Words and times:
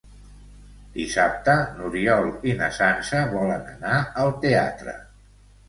Dissabte 0.95 1.55
n'Oriol 1.75 2.31
i 2.53 2.57
na 2.63 2.71
Sança 2.79 3.21
volen 3.37 3.71
anar 3.77 4.03
al 4.25 4.35
teatre. 4.49 5.01